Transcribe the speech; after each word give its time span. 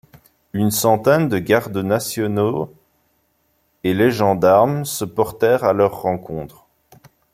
Une 0.53 0.71
centaine 0.71 1.29
de 1.29 1.37
gardes 1.37 1.77
nationaux 1.77 2.73
et 3.83 3.93
les 3.93 4.09
gendarmes 4.09 4.83
se 4.83 5.05
portèrent 5.05 5.63
à 5.63 5.73
leur 5.73 6.01
rencontre. 6.01 6.65